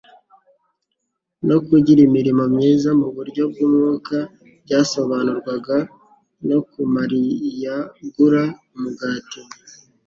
no 1.47 1.57
kugira 1.67 1.99
imirimo 2.07 2.43
myiza 2.55 2.89
mu 2.99 3.07
buryo 3.15 3.43
bw'umwuka, 3.51 4.17
byasobanurwaga 4.65 5.77
no 6.49 6.59
kumariyagura 6.69 8.41
umugati. 8.75 9.41